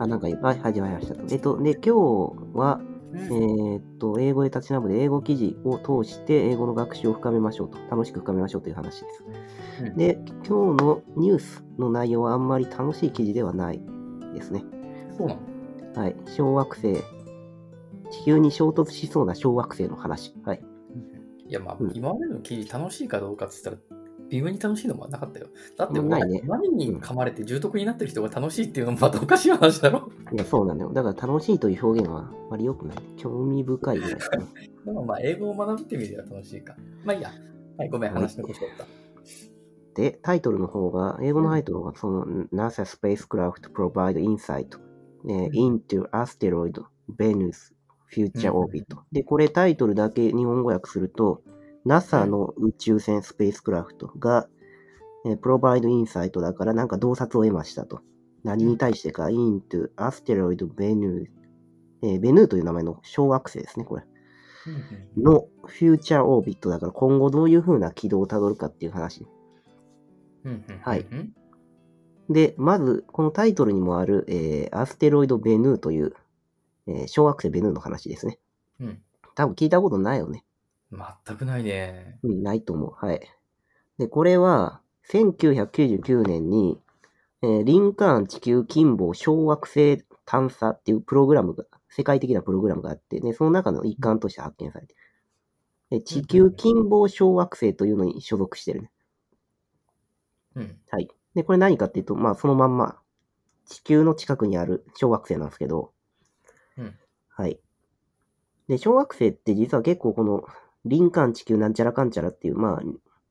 [0.00, 1.22] あ、なんか、はい、始まりましたと。
[1.30, 1.92] えっと、で、今日
[2.54, 2.80] は、
[3.14, 7.76] えっと、英語で立ち直る英語記事を通して英語の学習を深めましょうと。
[7.90, 9.24] 楽しく深めましょうという話です。
[9.96, 13.82] で、今日のニュースの内容はあんまり楽しい記事ではない
[14.32, 14.64] ですね。
[15.18, 15.40] そうなの
[16.02, 16.16] はい。
[16.34, 16.94] 小惑星、
[18.10, 20.34] 地球に衝突しそうな小惑星の話。
[20.44, 20.62] はい。
[21.46, 23.99] いや、まあ、うん今までの記事楽しいかどうかって言ったら、
[24.30, 25.48] 微妙に楽しいのもなかったよ。
[25.76, 26.40] だって、ないね
[26.72, 30.10] に噛まれて重篤になってる人が楽しいっていうのもまたおかしい話だろ。
[30.32, 30.92] いや、そうなんだよ。
[30.92, 32.96] だから楽しいという表現はあまり良くない。
[33.16, 34.18] 興味深いぐらい
[34.84, 36.76] でもまあ、英語を学ぶって意味では楽しいか。
[37.04, 37.30] まあいいや。
[37.76, 39.00] はい、ごめん、話のことだった。
[39.94, 44.78] で、タイトルの方が、英語のタイトルが、その NASA spacecraft provide insight、
[45.28, 46.82] えー into asteroid
[47.18, 47.72] Venus
[48.12, 51.42] future うん orbit、で、これタイトルだけ日本語訳すると、
[51.84, 54.48] NASA の宇宙船スペースクラフトが、
[55.26, 58.00] えー provide insight だからなんか洞察を得ましたと。
[58.42, 61.26] 何に対してか、into asteroid Venus、
[62.02, 64.04] えー、ベヌーという名前の小惑星ですね、これ。
[65.16, 69.26] のフューチャーオービットだから今後どういう風な軌道をたどるかっていう話。
[70.82, 71.34] はいうん
[72.28, 76.14] で、まず、このタイトルにもある、えーアステロイド・ベヌーという、
[76.86, 78.38] えー小惑星ベヌーの話ですね。
[78.78, 79.02] うん。
[79.34, 80.44] 多分聞いたことないよね。
[80.92, 82.18] 全くないね。
[82.22, 82.92] うん、ないと思う。
[82.94, 83.20] はい。
[83.98, 86.80] で、これは、1999年に、
[87.42, 94.94] えーリンカーン地球近傍小惑星探査っていうプログラムが、世界的なプログラムがあって、で、その中の一環として発見されて、
[95.90, 98.90] で地球近傍小惑星というのに所属してるね。
[100.54, 100.78] うん。
[100.90, 101.08] はい。
[101.34, 103.00] で、これ何かっていうと、まあ、そのまんま、
[103.66, 105.92] 地球の近くにある小惑星なんですけど、
[106.76, 106.94] うん
[107.28, 107.60] はい。
[108.68, 110.44] で、小惑星って実は結構この、
[110.84, 112.82] リンカーン地球なんちゃらかんちゃらっていう、まあ、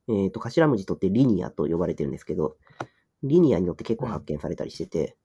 [0.08, 2.58] えっ、と、頭文字取ってリニアと呼ばれてるんですけど、
[3.24, 5.18] リニアによって結構発見されたりしてて、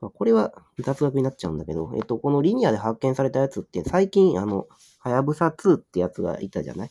[0.00, 4.66] まあ、これは雑学になっちゃうんだけど、えっ、と、このリニアで発見されたやつって、最近、あの、
[4.98, 6.90] はやぶさ2ってやつがいたじゃない？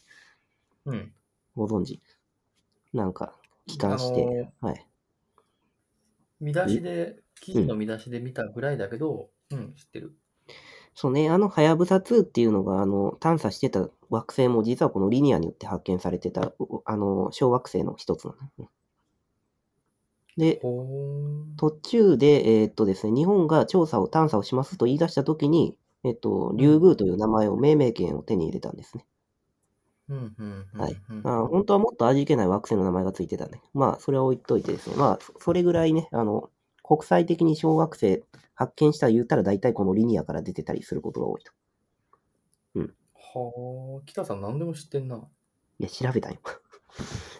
[0.85, 1.13] うん。
[1.55, 2.01] ご存知？
[2.93, 3.33] なんか、
[3.67, 4.87] 帰還して、はい。
[6.39, 10.17] 見出しで、記事の見出しで見たぐらいだけど、うん、知ってる。
[10.95, 18.69] そうね、あの、はやぶさ2っていうのが、あの、探査してた惑星も実はこのリニアによって発見されてた、うあの、小惑星の一つなのね。
[20.37, 20.59] で、
[21.57, 29.05] 途中で、えーっとですね、日本が調査を、探査をしますと言い出したときに、えっと、リュウグウという名前を、命名権を手に入れたんですね。
[30.09, 30.81] うん、うん、うん。
[30.81, 33.61] はいうんあ本当はもっと味気ない惑星の名前がついてたね。
[33.73, 34.95] まあ、それは置いといてですね。
[34.95, 36.49] まあ、そそれぐらいね、あの、
[36.83, 38.23] 国際的に小惑星
[38.55, 41.51] 発見したら言ったら大体このリニアから出てたりすることが多いと。
[43.33, 45.15] はあ、北さん何でも知ってんな。
[45.15, 46.37] いや、調べたよ。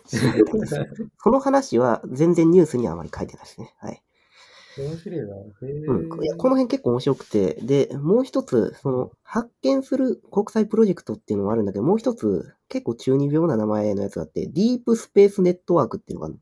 [0.08, 0.86] 調べたんですよ
[1.22, 3.76] この話は全然ニュースにはあまり書いてないですね。
[3.80, 4.02] はい。
[4.78, 5.36] 面白いな。
[5.36, 6.24] へうん。
[6.24, 16.40] いや、この辺結構面白くて、で、もう一つ、その、発見する国際プロジェクトっていうのもあるんだけど、もう一つ、結構中二病な名前のやつがあって、ディープスペースネットワークっていうのがある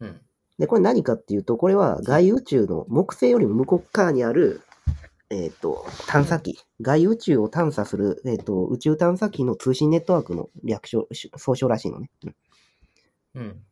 [0.00, 0.20] のうん。
[0.58, 4.62] で、これ何かっていうと、これは外宇宙の木星よりも向こう側にある、
[5.30, 12.10] えっ、と、探査機、外宇宙を探査する、えっ、と、宇宙探査機の通信ネットワークの略称、総称らしいのね。
[12.24, 12.34] うん
[13.34, 13.62] うん。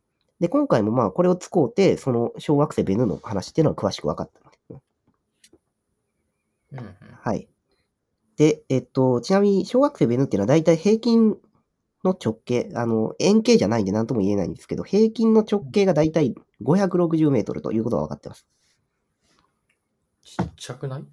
[0.40, 4.82] で、今回もまあ、これを使うて、その小惑星ベヌの話っていうのは詳しく分かったのね。
[6.72, 6.96] うんうん。
[7.20, 7.48] はい。
[8.36, 11.36] で、えっと、ちなみに小惑星ベヌっていうのは大体平均
[12.04, 16.34] の直径、あの、円形じゃないんで何とも言えないんですけど、平均の直径が大体
[16.64, 18.46] 560メートルということが分かってます。
[20.22, 21.04] ちっちゃくない？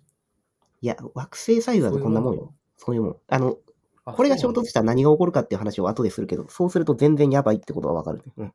[0.81, 2.54] いや、惑星サイズだとこんなもんよ。
[2.78, 3.18] そういうもん。
[3.28, 3.57] あの、
[4.06, 8.48] あこれが衝突したら何が起こるかっていう話を後でするけど、そうすると全然やばいってことがわかる、うん。
[8.48, 8.54] だ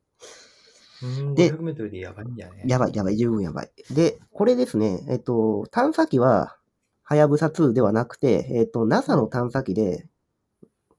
[1.02, 1.34] うん。
[1.34, 2.48] で500メートルでやばいんね？
[2.66, 3.70] やばい、やばい、十分やばい。
[3.90, 6.56] で、これですね、えっと、探査機は、
[7.02, 10.08] はやぶさ2ではなくて、えっと、NASA の探査機で、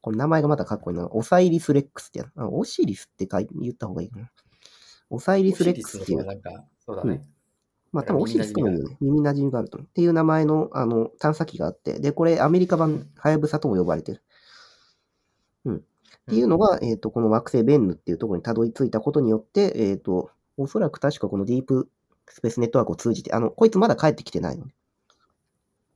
[0.02, 1.08] これ名前がまたかっこいいな。
[1.08, 2.28] オサイリスレックスってやつ。
[2.36, 4.30] あオシリスって書い言った方がいいかな。
[5.10, 6.26] オサイリスレックスっていう
[6.86, 7.22] そうだね。
[7.92, 8.68] まあ多分オシリスとも。
[9.00, 9.80] 耳馴染みがあると。
[9.80, 14.24] っていう名前のあの探査機があって、で、これアメリカ版ハヤブサとも呼ばれてる。
[15.66, 15.76] うん。
[15.78, 15.80] っ
[16.28, 21.88] ていうのが、えっ、と、この惑星ベンヌっていうところにたどり着いたことによって、えっ、と、おそらく確かこのディープ
[22.28, 24.74] スペースネットワークを通じて、あの、こいつまだ帰ってきてないのね。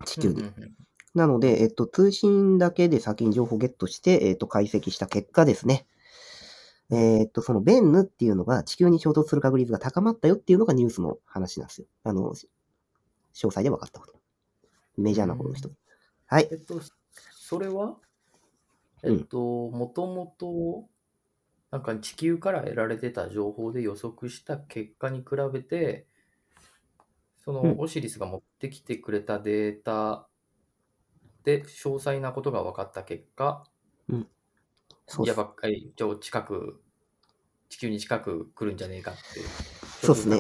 [0.06, 0.36] 地球に。
[0.36, 0.74] うんうんうん
[1.16, 5.88] なので、えっと、通信だけで先に情報をゲットして、えっと、解析した結果ですね。
[6.92, 11.88] えっと、そのベンヌっていうのが地球に衝突する確率が高まったよっていうのがニュースの話なんですよ。
[12.04, 12.46] あの、詳
[13.34, 14.20] 細で分かったこと。
[14.98, 15.74] メジャーなことの一つ。
[16.26, 16.56] はいえ。
[16.56, 16.82] っと、
[17.32, 17.98] それは
[19.04, 19.40] うんえっと、
[19.70, 20.88] もともと、
[21.72, 26.08] なんか地球から得られてた情報で予測した結果に比べて、
[27.46, 30.28] そのうんオシリスが持ってきてくれたデータ
[31.44, 33.64] で詳細なことが分かった結果、
[35.10, 35.38] そうです。
[35.38, 36.80] やばい、ちょ近く、
[37.68, 39.22] 地球に近く来るんじゃねえかって、
[40.06, 40.40] そうっすね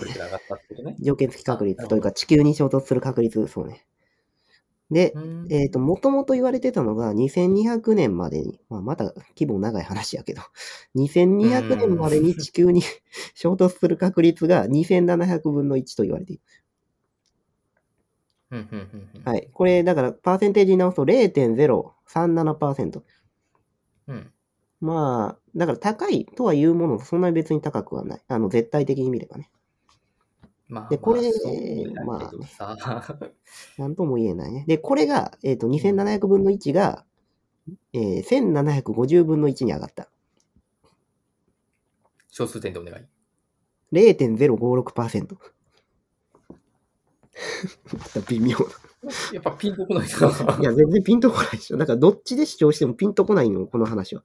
[0.83, 0.95] ね。
[0.99, 3.85] 条件付き確あ率というか、地球に衝突する確率、そうね。
[4.91, 10.43] で、うんえっ、と、もともと言われてたのが、2200年までに、まあ、まだ規模長い話やけど、
[10.95, 12.83] 2200年までに地球に
[13.33, 16.43] 衝突する確率が2700分の1と言われている。
[19.25, 19.49] はい。
[19.51, 23.03] これ、だから、パーセンテージに直すと0.037%。
[24.07, 24.31] うん
[24.81, 28.21] まあ、だから高いとは言うものの、そんなに別に高くはない。
[28.27, 29.49] あの、絶対的に見ればね。
[30.69, 33.17] まあ、でこれまあそうだまあ
[33.79, 34.65] なんとも言えないね。
[34.67, 37.05] で、これが、えっ、と、2700分の1が、
[37.93, 40.09] えー、1750分の1に上がった。
[42.29, 43.05] 小数点でお願い。
[43.91, 45.37] 0.056%。
[48.27, 48.57] 微妙
[49.33, 50.57] やっぱピンとこないな。
[50.59, 51.77] いや、全然ピンとこないでしょ。
[51.77, 54.23] だから、どっちで主張してもピンとこないの、この話は。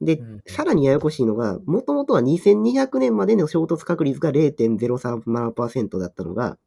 [0.00, 6.58] でう、んさらにややこしいのが、もともとは2200年までの衝突確率が0.037%だったのが、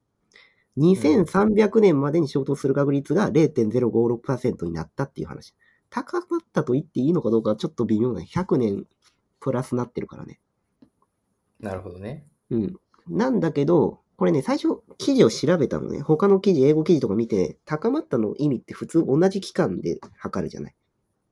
[0.77, 5.53] 2300年までに衝突する確率が0.056%になったっていう話。
[5.89, 8.21] 高まったと言っていいのかどうかはちょっと微妙な。
[8.21, 8.85] 100年
[9.39, 10.39] プラスなってるからね。
[11.59, 12.25] なるほどね。
[12.49, 12.75] うん。
[13.09, 16.01] なんだけど、これね、最初記事を調べたのね。
[16.01, 20.75] 他の記事、英語記事とか見て、高まったの意味って普通同じ期間で測るじゃない。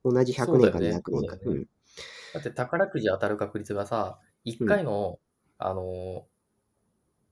[0.03, 1.37] 同じ100年かそうだよね200年か。
[1.37, 1.67] そうだよね
[2.33, 5.19] だって宝くじ当たる確率がさ、1回の、
[5.57, 6.21] あのー、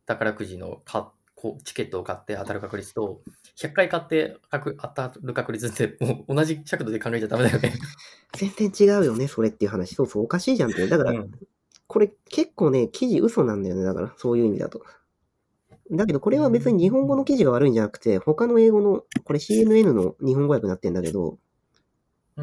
[0.05, 3.21] 宝くじのかこうチケットを買って当たる確率と、
[3.57, 7.73] 100回買って確当たる確率って、もう同じ尺度で考えちゃダメだよね。
[8.33, 9.95] 全然違うよね、それっていう話。
[9.95, 10.87] そうそう、おかしいじゃんって。
[10.87, 11.31] だから、うん
[11.89, 13.83] これ結構ね、記事嘘なんだよね。
[13.83, 14.83] だから、そういう意味だと。
[15.89, 21.37] だけど、これは別に日本語の記事が悪いんじゃなくて、他の英語の、これ CNN の日本語訳になってんだけど、うん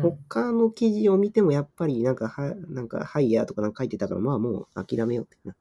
[0.01, 5.55] 他の記事を見てもやっぱりなんか、は、なんか、ハイヤーとかなんか書いてたから、まあもう諦めようってな。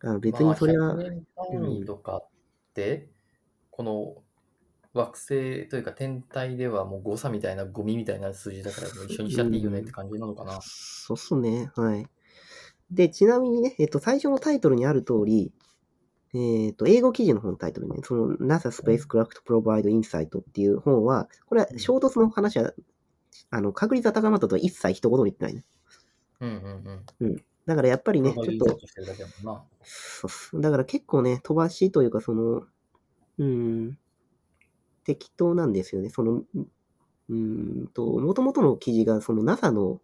[0.00, 2.28] あの別にそれは、まあ、100年単位とかっ
[2.74, 3.08] て、
[3.70, 4.16] この
[4.94, 10.58] 惑星というか天体ではもう誤差みたいなゴミみたいな数字だからもう一緒にしちゃっていいよねって感じなのかな。
[10.62, 11.70] そうっすね。
[11.74, 12.06] はい。
[12.90, 15.52] で、ちなみにね、えっと、最初のタイトルにある通り、
[16.38, 22.72] えっと、英語記事の本のタイトルね、その NASA Spacecraft Provide Insight っていう本は、これは衝突の話は、
[23.50, 25.64] あの、確率が高まったとは一切一言も言ってないね。
[26.40, 27.44] うんうんうん。
[27.66, 28.78] だからやっぱりね、ちょっと。
[29.82, 32.62] そうっすだから結構ね、飛ばしというか、その、
[33.38, 33.98] うん、
[35.04, 36.10] 適当なんですよね。
[36.10, 37.34] その、うー
[37.84, 40.00] んと、もともとの記事が、その NASA の、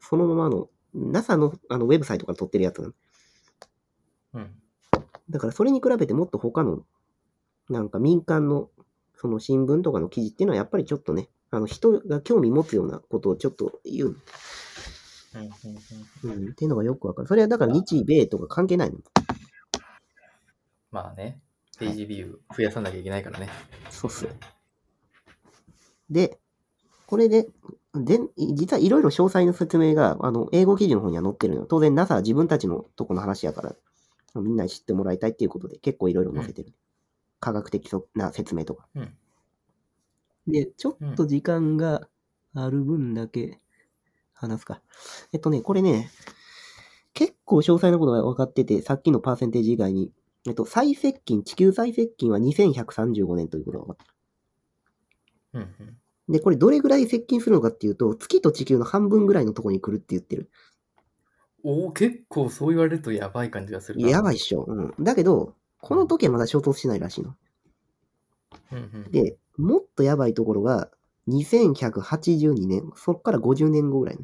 [0.00, 2.94] そのままの、NASA のあのウェブサイトから撮ってるやつなの
[4.34, 4.62] うん。
[5.30, 6.84] だからそれに比べてもっと他の、
[7.68, 8.70] なんか民間の、
[9.14, 14.16] その新聞とかの記事っていうのはやっぱりちょっとね、あの人が興味持つようなことをちょっと言う、
[15.34, 15.40] うん
[16.24, 17.28] うんうんうん、っていうのがよくわかる。
[17.28, 18.98] それはだから日米とか関係ないの。
[20.90, 21.40] まあね、
[21.78, 23.48] ページビュー増やさなきゃいけないからね。
[23.90, 24.26] そうっす。
[26.10, 26.38] で、
[27.06, 27.48] これで、
[27.94, 28.20] で、
[28.54, 31.66] 実はいろいろ詳細な説明が、あの、英語記事の方には載ってるのよ。
[31.66, 33.76] 当然 NASA は自分たちのとこの話やから、
[34.34, 36.72] みんなに知ってもらいたいっていうことで結構いろいろ載せてる。
[37.40, 38.88] 科学的な説明とか。
[38.94, 39.14] うん。
[40.46, 42.08] で、ちょっと時間が
[42.54, 43.60] ある分だけ
[44.32, 44.82] 話すか。
[45.32, 46.10] えっとね、これね、
[47.14, 50.12] 結構詳細なことが分かってて、さっきのパーセンテージ以外に、
[50.46, 54.14] えっと、最接近、地球最接近は2135年ということが分かった。
[55.58, 55.98] うんうん。
[56.32, 60.50] で、これどれぐらい接近するのかっていうと、月と地球の半分ぐらいのところに来るって言ってる。
[61.64, 64.08] おお、結構そう言われるとやばい感じがするな。
[64.08, 64.64] やばいっしょ。
[64.66, 64.94] うん。
[65.00, 67.34] だけど、この時はまだ衝突しないらしいの。
[68.72, 69.10] うんうん。
[69.10, 70.90] で、もっとやばいところが、
[71.28, 74.18] 2182年、そっから50年後ぐらい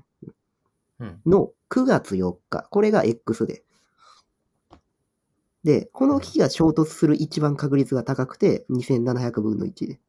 [1.00, 1.20] うん。
[1.26, 2.66] の9月4日。
[2.70, 3.64] これが X で。
[5.64, 10.00] で、この日が衝突する一番確率が高くて、2700分の1で。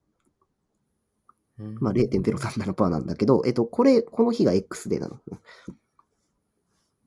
[1.58, 5.20] うんまあ0.037%なんだけど、えっと、これ、この日が X デーなの。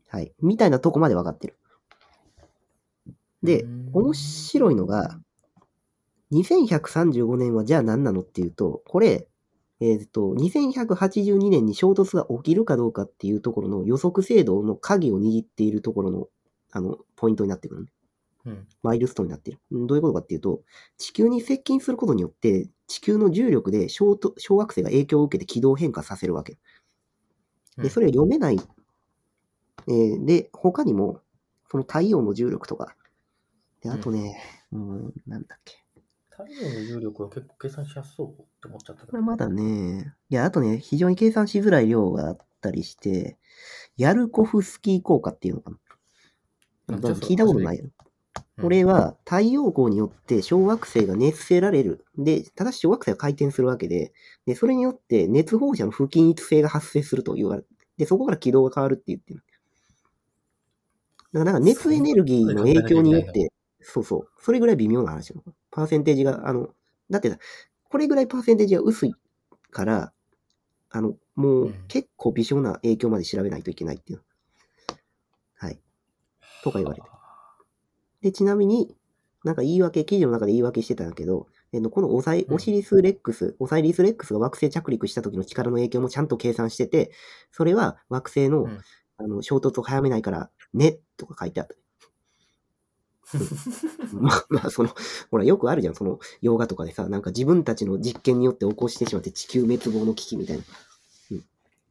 [0.08, 0.32] はい。
[0.40, 1.56] みたいなとこまで分かってる。
[3.42, 5.20] でうん、面白いのが、
[6.32, 9.28] 2135年はじゃあ何なのっていうと、これ、
[9.80, 16.26] えっ、と、2182年に衝突が起きるかどうかっていうところの予測精度の鍵を握っているところの、
[16.72, 17.92] あの、ポイントになってくる、ね。
[18.46, 18.66] うん。
[18.82, 19.60] マイルストーンになっている。
[19.70, 20.62] うんどういうことかっていうと、
[20.96, 26.58] 地球に接近することによって、地球の重力で小と小惑星が影響を受けて軌道変化させるわけ。
[27.76, 28.58] で、それを読めない。
[29.88, 31.20] えーで、他にも、
[31.70, 32.94] その太陽の重力とか、
[33.82, 34.38] で、あとね、
[34.72, 35.84] うん、なんだっけ。
[36.30, 43.38] 太陽の重力は結構計算しやすそうって思っちゃったけどこれまだね、いや、あとね、非常に計算しづらい量があったりして、
[43.96, 47.00] ヤルコフスキー効果っていうのかな。
[47.00, 47.84] か聞いたことないよ。
[47.84, 47.92] うん
[48.60, 52.04] これは太陽光によって小惑星が熱せられる。
[52.16, 54.12] で、ただし小惑星が回転するわけで、
[54.46, 57.62] で、それによって熱放射の不均一性が発生すると言われ
[57.98, 59.42] で、そこから軌道が変わるって言ってる。
[61.32, 65.52] だからなんか熱エネルギーの影響によって、そうそう、それぐらい微妙な話なの。
[65.70, 66.70] パーセンテージが、あの、
[67.10, 67.38] だってさ、
[67.90, 69.14] これぐらいパーセンテージが薄い
[69.70, 70.12] から、
[70.90, 74.22] あの、もううん結構微小な影響まで調べないといけないっていう。
[75.56, 75.78] はい。
[76.62, 77.06] とか言われて。
[78.22, 78.94] で、ちなみに、
[79.44, 87.12] なんか言い訳、記事の中で言い訳してたんだけど、えっと、このオサイうんオシリス・レックス、オサイリス・レックスが惑星着陸した時の力の影響もちゃんと計算してて、
[87.52, 88.80] それは惑星の,、うん
[89.20, 91.74] あの衝突を早めないから、ね、とか書いてあった。
[94.14, 94.90] まあ、まあ、その、
[95.30, 100.64] ほら、よくあるじゃん、その、洋画とかでさ、なんか自分たちの実験によって起こしてしまって地球滅亡の危機みたいな。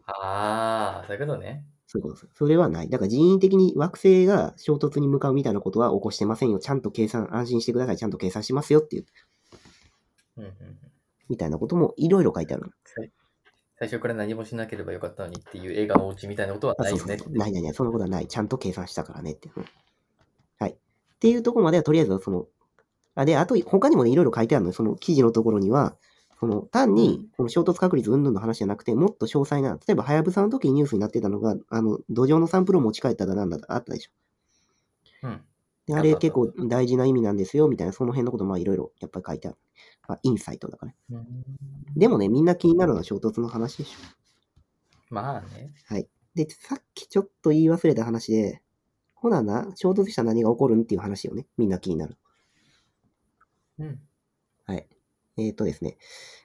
[0.08, 1.66] ああ、そういうことね。
[1.86, 2.36] そういうことです。
[2.36, 2.90] それはない。
[2.90, 6.60] だから人為的に惑星が衝突に向かうみたいなことは起こしてませんよ。
[6.60, 7.98] ちゃんと計算、安心してください。
[7.98, 9.06] ちゃんと計算しますよっていう、
[10.38, 10.78] うんうんうん
[11.30, 12.72] みたいなこともいろいろ書いてある。
[13.80, 17.00] 最初から何もしなければよかったのにっていう映画のお家みたいなことはあないよね。
[17.00, 17.38] そうそうそう。
[17.38, 17.74] ないないない。
[17.74, 18.28] そんなことはない。
[18.28, 19.50] ちゃんと計算したからねって。
[19.56, 19.66] うん
[20.60, 20.72] はい。
[20.72, 20.76] っ
[21.20, 22.48] ていうところまではとりあえずその、
[23.16, 24.74] あ、で、あと他にもね、いろいろ書いてあるのよ。
[24.74, 25.96] その記事のところには、
[26.40, 34.12] その単にこの衝突確率云々の話じゃなくて、もっと詳細な、例えば、はやぶさの時にニュースになってたのが、あの、土壌のサンプルを持ち帰っただなんだ、あったでしょ。
[35.24, 35.42] うん。
[35.88, 39.58] であれ結構大事な意味なんですよ、みたいな、その辺のこともまあいろいろやっぱり書いてある。
[40.08, 40.98] まあ、インサイトだからね。
[41.12, 41.28] うん
[41.96, 44.00] でもね、みんな気になるのは衝突の話でしょ。
[45.10, 45.74] まあね。
[46.36, 48.62] で、さっきちょっと言い忘れた話で、
[49.16, 51.48] ほなな、衝突したら何が起こるんっていう話よね。
[51.58, 52.16] みんな気になる。
[53.80, 54.00] うん。
[54.66, 54.88] はい。
[55.38, 55.98] えっ、とですね、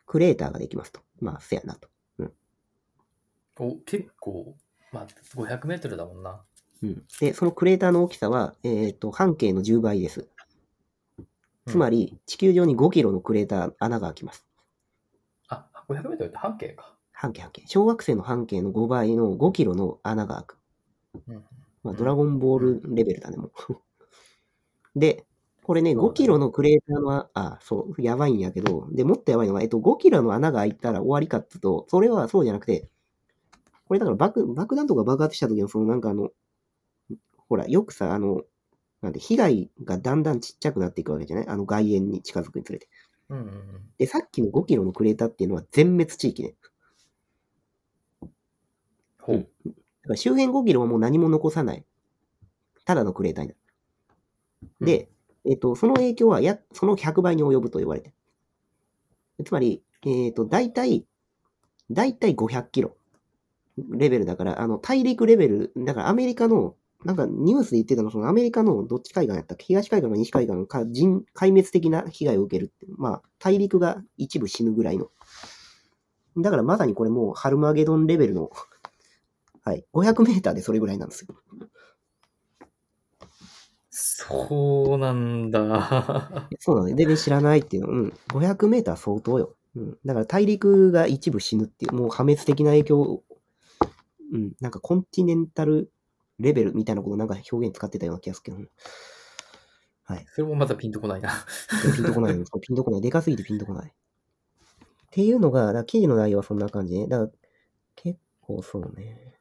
[0.06, 1.00] クレーターができますと。
[1.20, 1.88] まあ、せやなと。
[3.58, 4.56] お、結構、
[4.92, 6.40] まあ、500メートルだもんな。
[6.82, 7.02] うん。
[7.20, 10.28] で、そのクレーターの大きさは、えっ、と、半径の10倍です。
[11.66, 14.46] つまり、り、地球上に5キロのクレーター、穴が開きます。
[15.48, 16.96] あ、500メートルって半径か。
[17.12, 17.62] 半径半径。
[17.66, 20.58] 小惑星の半径の5倍の5キロの穴が開く。
[21.28, 21.34] うん。
[21.34, 23.52] まあ、うんドラゴンボールレベルだね、もう。
[24.98, 25.24] で、
[25.62, 32.88] これね、そうだね5キロのクレーターのあ、あ、そう、やばいんやけど、で、もっとやばいのが、えっと、5キロの穴が開いたら終わりかっていうと、それはそうじゃなくて、
[33.86, 36.30] これだから爆、爆弾とか爆発した時の、そのなんかあの、
[37.48, 38.42] ほら、よくさ、あの、
[39.02, 41.48] なんで、被害がだんだんちっちゃくなっていくわけじゃない？
[41.48, 42.88] あの外縁に近づくにつれて。
[43.28, 43.90] うんうんうん。
[43.98, 46.54] で、さっきの5キロのクレーターっていうのは全滅地域ね。
[49.20, 49.36] ほう。
[49.38, 49.48] だか
[50.10, 51.84] ら周辺5キロはもう何も残さない。
[52.84, 53.58] ただのクレーターになる。
[54.80, 55.08] で、
[55.44, 58.12] えっ、と、その影響はや、その100倍に及ぶと言われて
[59.38, 59.44] る。
[59.44, 61.06] つまり、えっ、と、大体、
[61.90, 62.96] 大体500キロ
[63.78, 69.64] レベルだから、あの、大陸レベル、だからアメリカの、なんかニュースで言ってたの、そのアメリカのどっち海岸やったっけ？
[69.66, 72.86] 東海岸か西海岸か人、壊滅的な被害を受けるって。
[72.96, 75.10] まあ、大陸が一部死ぬぐらいの。
[76.36, 78.50] だからまさにこれもうハルマゲドンレベルの、
[79.64, 81.34] はい、500メーターでそれぐらいなんですよ。
[83.90, 86.48] そうなんだ。
[86.58, 86.94] そうなのね。
[86.94, 87.88] 全然知らないっていうの。
[87.88, 88.12] うん。
[88.28, 89.56] 500メーター相当よ。
[89.76, 89.98] うん。
[90.04, 93.24] だから大陸が一部死ぬっていう、もう破滅的な影響を、
[94.32, 94.52] うん。
[94.60, 95.92] なんかコンティネンタル
[96.42, 98.68] レベルみたいなことなんか表現使ってたような気がするけど。
[100.04, 100.26] はい。
[100.34, 101.32] それもまたピンとこないな。
[101.94, 103.00] ピンとこない ピンとこない。
[103.00, 103.88] でかすぎてピンとこない。
[103.88, 103.94] っ
[105.10, 107.06] ていうのが、だ記事の内容はそんな感じね。
[107.06, 107.30] だから
[107.96, 109.38] 結構そうね。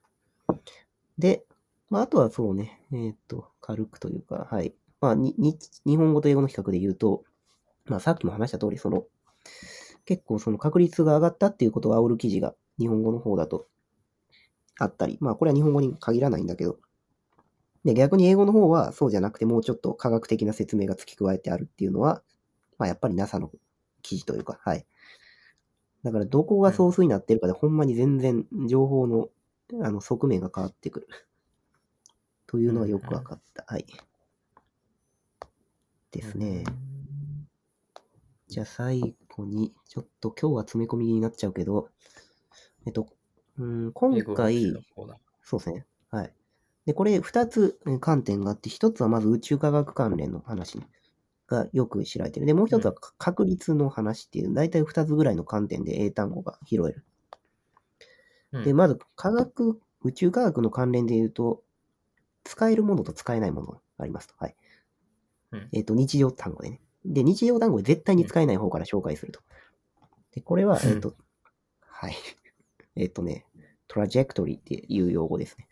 [1.18, 1.46] で、
[1.90, 2.82] まあ、あとはそうね。
[2.92, 4.76] えーっと、軽くというか、はい。
[5.00, 7.24] まあ、に、に、日本語と英語の比較で言うと、
[7.86, 9.06] まあ、さっきも話した通り、その、
[10.06, 13.68] 結構その確率が上がったっていうことを煽る記事が日本語の方だと
[14.78, 16.80] あったり、まあ、これは日本語に限らないんだけど、
[17.84, 22.22] で、逆に英語の方はそうじゃなくて、もうちょっと科学的な説明が付け加えてあるっていうのは、
[22.78, 23.52] まあ、やっぱり NASA の
[24.02, 24.86] 記事というか、はい。
[26.04, 29.30] だから、どこがソースになってるかで、ほんまに全然情報の、
[29.84, 31.08] あの、側面が変わってくる。
[32.48, 33.64] というのはよくわかった。
[33.68, 33.86] はい。
[36.12, 36.64] ですね。
[38.48, 41.90] じゃあ最後に、ちょっと今日は詰め込みになっちゃうけど、
[42.86, 43.08] えっと、
[43.58, 44.74] うん、今回
[45.42, 45.86] そうですね。
[46.10, 46.34] はい。
[46.86, 50.88] で、これ二つえ観点があって、一つはまず宇宙科学関連の話ね
[51.48, 52.46] がよく知られてる。
[52.46, 57.06] で、もう一つはか確率の話っていう、だいたい二つぐらいの観点で英単語が拾える。
[58.52, 61.64] うんで、まず科学、宇宙科学の関連で言うと、
[62.44, 64.34] 使えるものと使えないものがありますと。
[64.38, 64.56] はい。
[65.52, 66.82] うんえっ、と、日常単語でね。
[67.06, 69.42] で、日常単語で絶対に使えない方から紹介すると。
[70.34, 71.16] で、これは、うんえっ、と、
[71.82, 72.16] はい。
[72.96, 73.46] えっ、とね、
[73.88, 75.68] トラジェクトリーっていう用語ですね。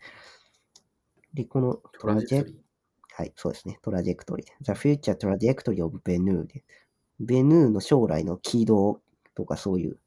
[1.34, 2.54] で、このトラジェク
[3.12, 3.78] はい、そうですね。
[3.82, 4.46] トラジェクトリー。
[4.62, 6.64] The future trajectory of Bennu で。
[7.20, 9.00] ベヌーの将来の軌道
[9.34, 9.98] とかそういう、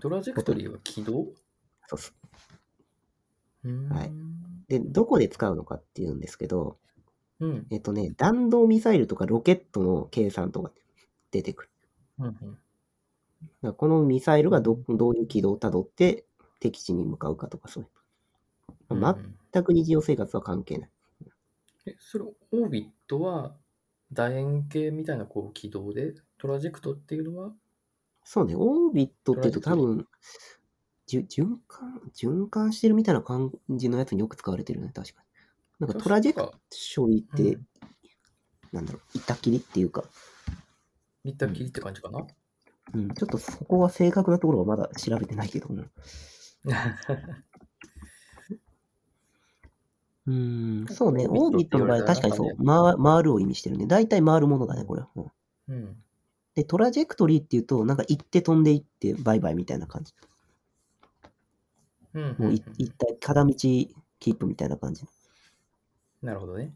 [0.00, 1.26] トラジェクトリーは軌道？
[1.88, 2.14] そうっす
[3.64, 4.12] うんはい
[4.68, 6.78] で、どこで使うのかっていうんですけど、
[7.40, 7.66] うん。
[7.70, 10.70] えっとね、弾道ミサイルとかロケットの計算とか
[11.32, 11.70] 出てくる。
[12.20, 12.58] うんうん
[13.76, 16.24] このミサイルがどどういう軌道をたどって
[16.60, 17.90] 敵地に向かうかとかそういう。
[18.90, 19.36] うん。
[19.52, 20.90] 全く日常生活は関係ない。
[21.86, 23.56] え、それ、オービットは
[24.12, 27.54] 楕円形みたいなこう軌道で、トラジェクトっていうのは、
[28.24, 30.08] そうね、オービットって言うと多分、
[31.06, 35.22] じゅ循環、循環してるみたいな感じのやつによく使われてるね、確か
[35.80, 35.86] に。
[35.86, 37.68] なんかトラジェクトリーって、うん。
[38.72, 40.04] なんだろう、板切りっていうか、
[41.22, 42.26] 見たきりって感じかな？
[42.92, 45.90] うん、ちょっとそこは正確なところはまだ調べてないけど、う ん
[50.26, 53.86] うーん、そうね、オオービットの場合確かにそう回回るを意味してるね。
[53.86, 55.08] 大体回るものだね、これは。
[55.16, 55.30] うん
[55.68, 55.96] うん。
[56.54, 60.14] で、トラジェクトリーっていうと、なんか行って飛んでいって、バイバイみたいな感じ。
[62.14, 62.36] うん。
[62.38, 65.04] もうい一体、片道キープみたいな感じ。
[66.22, 66.74] なるほどね。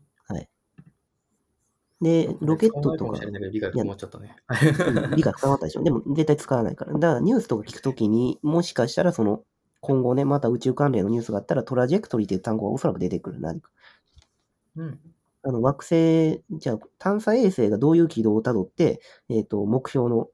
[2.01, 4.37] で、ロケットとか理解が困っちゃったね。
[4.49, 5.83] うん理解深まったでしょ。
[5.83, 6.93] でも絶対使わないから。
[6.93, 9.43] だからニュースとか聞くときに、もしかしたらその、
[9.81, 13.41] 今後ね、また宇宙関連のニュースがあったら、トラジェクトリーっていう単語がおそらく出てくる。
[13.41, 13.71] 何か。
[14.77, 15.01] うん。
[15.43, 20.29] あの、惑星、じゃあ、探査衛星がどういう軌道をたどって、えっ、と、目標の、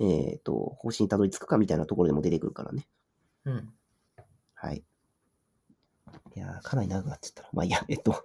[0.00, 2.86] えっ、と、方針にたどり着くかみたいなところでも出てくるからね。
[3.44, 3.72] うん。
[4.54, 4.82] はい。
[6.34, 7.48] いやー、かなり長くなっちゃったな。
[7.52, 8.24] まあいいや、えっと、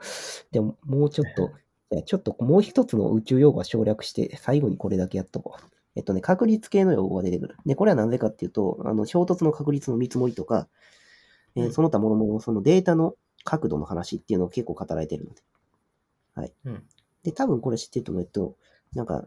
[0.52, 1.52] でも、もうちょっと、
[2.06, 5.73] ちょっともう一つの宇宙用語は省略して、最後にこれだけやっとこう。
[5.96, 7.58] えっとね、確率系の用語が出てくる。
[7.66, 10.68] で、これはなぜかっていうと、あの、衝突の確率の見積もりとか、
[11.56, 15.42] えーうんその他もろもろ、そのデータの角度の話っていうのが結構語られてるので。
[16.34, 16.54] はい。
[16.66, 16.84] うん
[17.24, 18.58] で、多分これ知ってると思うと、
[18.94, 19.26] なんか、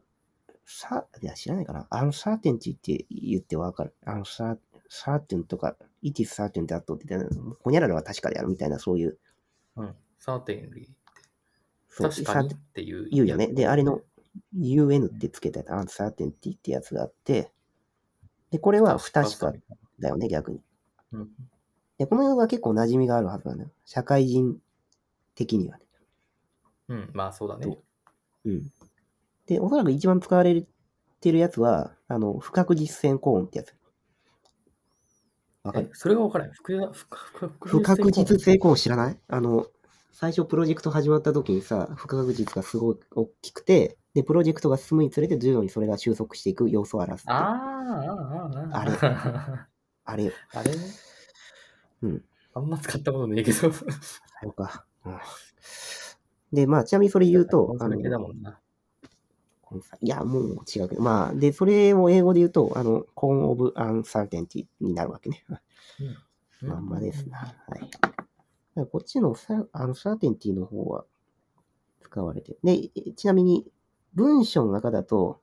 [0.66, 1.86] さ、いや、知らないかな。
[1.90, 3.94] アンサーテンティって言ってわかる。
[4.04, 7.28] アンサー、サーテンとか、it is certain that って言って、
[7.62, 9.18] ほにゃららは確かであるみたいな、そういう。
[9.76, 9.94] うん。
[10.18, 10.88] サーテンリー。
[11.88, 13.08] そう確かにっていう。
[13.10, 13.46] 言うよね。
[13.46, 14.02] で、あれの
[14.58, 17.52] UN ってつけたアンサーテンティってやつがあって、
[18.50, 19.52] で、これは不確か
[19.98, 20.60] だよね、逆に。
[21.12, 21.28] うん。
[21.98, 23.70] で、この用語は結構馴染みがあるはずなのよ。
[23.84, 24.58] 社会人
[25.34, 25.84] 的にはね。
[26.88, 27.10] うん。
[27.12, 27.82] まあそうだねそ。
[28.44, 28.70] うん。
[29.46, 30.66] で、おそらく一番使われ
[31.20, 33.74] てるやつは、あの、不確実性コーンってやつ。
[35.64, 35.88] わかる？
[35.90, 36.54] えそれが分からない。
[36.54, 39.18] 不確不不確実性コーン知らない？
[39.28, 39.66] あの、
[40.18, 47.24] 最初プロジェクト始まった時にさ、不確実がすごい大きくて、で、プロジェクトが進むにつれて徐々にそれが収束していく様子を表す。
[47.26, 49.66] あーあー、あーああれー。
[50.06, 50.32] あれよ。
[50.54, 50.78] あれね。
[52.00, 52.24] うん。
[52.54, 53.58] あんま使ったことねえけど。
[53.58, 54.86] そうか。
[55.04, 55.18] うん
[56.50, 58.02] で、まあ、ちなみにそれ言うと、あのい
[60.08, 65.44] や、もう違うけど、まあ、で、それを英語で言うと、あの、コーンオブアンサーテンティになるわけね。
[66.62, 67.38] うんまんまですな。
[67.38, 68.25] はい。
[68.84, 71.04] こっちのサアンサーテンティの方は
[72.02, 72.58] 使われてる。
[72.62, 73.66] で、ちなみに
[74.14, 75.40] 文章の中だと、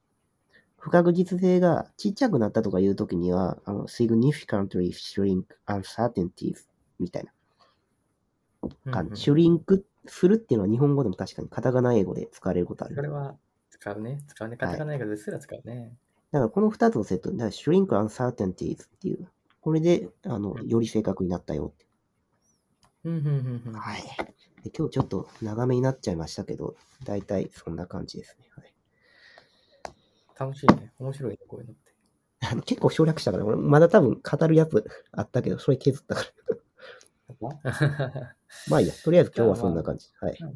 [0.78, 6.68] 不確実性がちっちゃくなったとかいうときには、あの、significantly shrink uncertainties
[7.00, 9.22] みたいな感じ。
[9.22, 12.96] シュリンクするっていうのは日本語でも確かにカタカナ英語で使われることある。
[12.96, 13.38] それは
[13.70, 14.20] 使うね。
[14.28, 14.58] 使うね。
[14.58, 15.96] カタカナ英語ですら使うね。
[16.32, 19.28] だからこの二つのセット、だから shrink uncertainties っていう、
[19.62, 21.86] これで、あの、より正確になったよって。
[23.06, 23.74] うん、うん、うんうん。
[23.74, 24.02] はい。
[24.64, 28.48] で今日ちょっと長めになっちゃいましたけど、大体そんな感じですね。
[28.56, 28.74] はい、
[30.40, 30.92] 楽しいね。
[31.00, 31.94] 面白いね、こういうのって。
[32.52, 36.28] あの結構省略したから、俺まだ多分語るやつあったけど、それ削ったから。
[38.70, 40.10] まあいいや、とりあえず今日はそんな感じ。
[40.20, 40.38] はい。
[40.40, 40.52] 今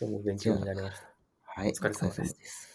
[0.00, 1.08] 日も勉強になりました。
[1.42, 1.68] はい。
[1.68, 2.73] お疲れ様ですお疲れ様です。